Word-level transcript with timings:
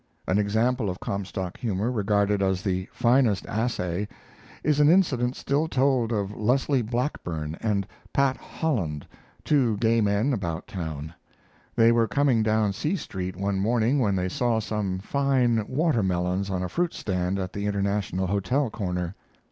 An 0.27 0.39
example 0.39 0.89
of 0.89 0.99
Comstock 0.99 1.59
humor, 1.59 1.91
regarded 1.91 2.41
as 2.41 2.63
the 2.63 2.87
finest 2.91 3.45
assay, 3.45 4.07
is 4.63 4.79
an 4.79 4.89
incident 4.89 5.35
still 5.35 5.67
told 5.67 6.11
of 6.11 6.35
Leslie 6.35 6.81
Blackburn 6.81 7.55
and 7.61 7.85
Pat 8.11 8.35
Holland, 8.35 9.05
two 9.43 9.77
gay 9.77 10.01
men 10.01 10.33
about 10.33 10.65
town. 10.65 11.13
They 11.75 11.91
were 11.91 12.07
coming 12.07 12.41
down 12.41 12.73
C 12.73 12.95
Street 12.95 13.35
one 13.35 13.59
morning 13.59 13.99
when 13.99 14.15
they 14.15 14.27
saw 14.27 14.57
some 14.59 14.97
fine 14.97 15.67
watermelons 15.69 16.49
on 16.49 16.63
a 16.63 16.67
fruit 16.67 16.95
stand 16.95 17.37
at 17.37 17.53
the 17.53 17.67
International 17.67 18.25
Hotel 18.25 18.71
corner. 18.71 19.13